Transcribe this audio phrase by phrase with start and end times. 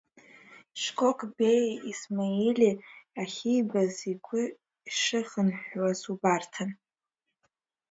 [0.81, 2.71] Шкок Беии Исмаили
[3.21, 4.43] ахьибаз игәы
[4.97, 6.69] шыхынҳәуаз убарҭан.